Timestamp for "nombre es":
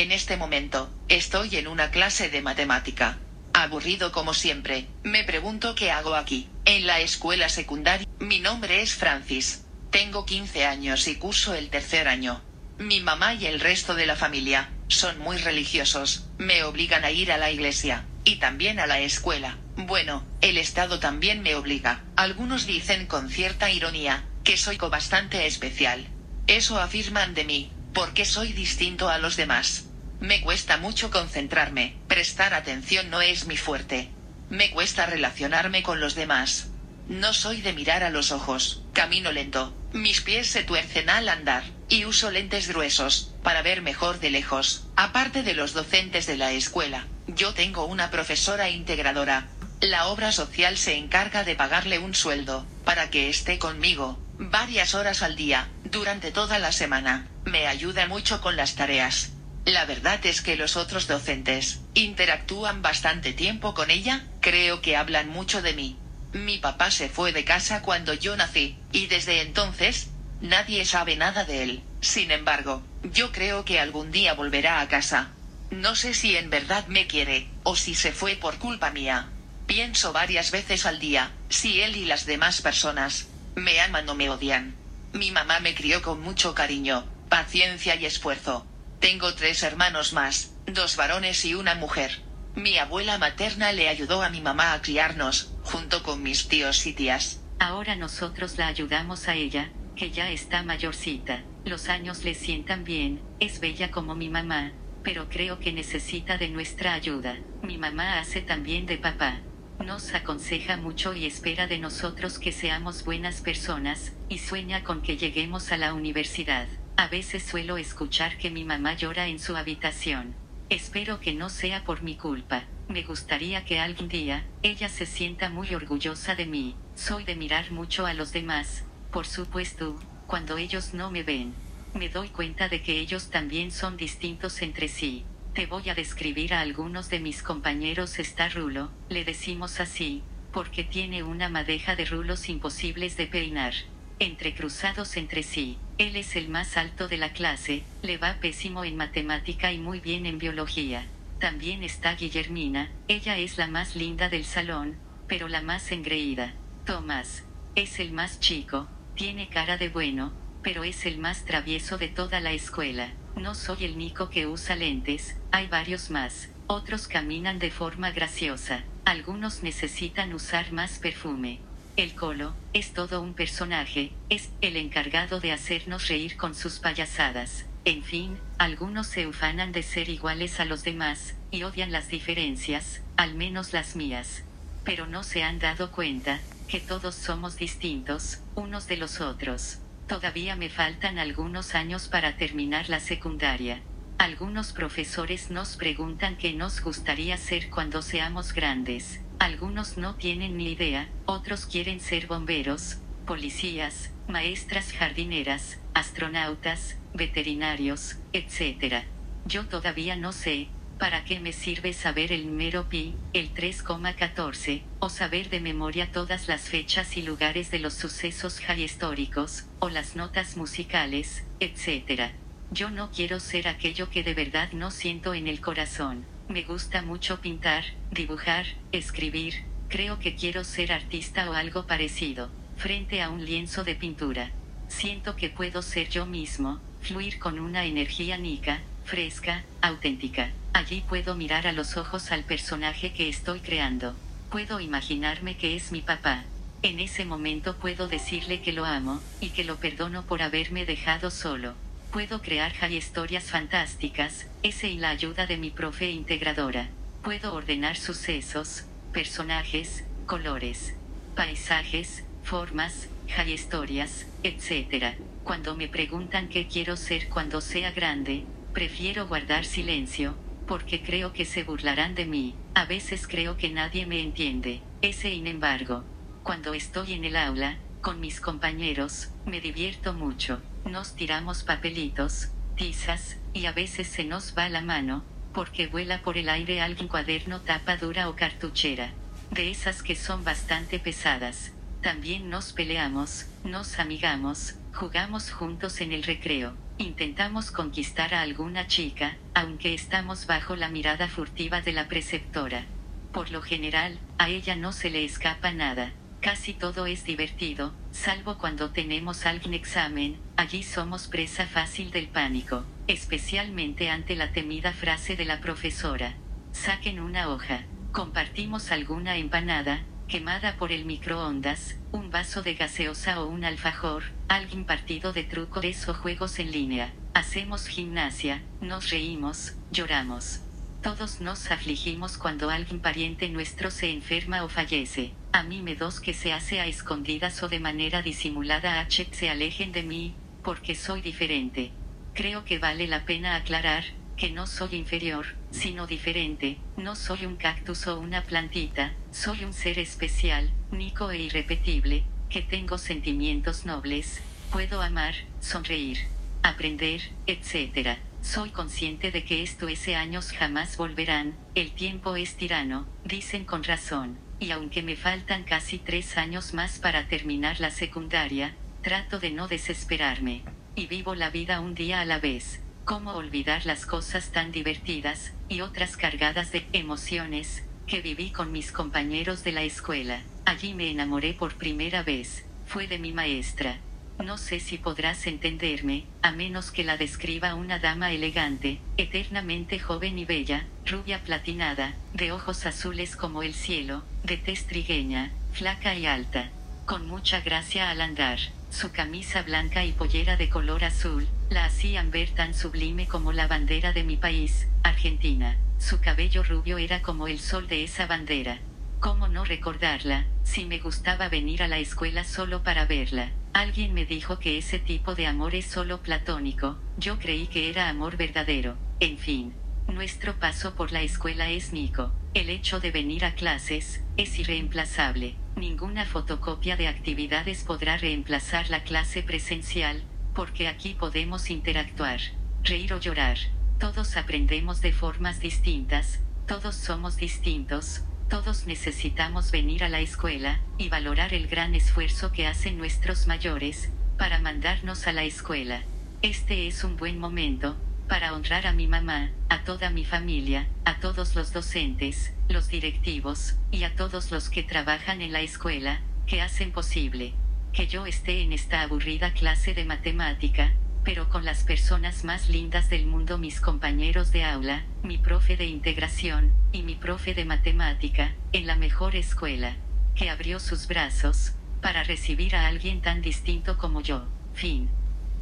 8.38-8.94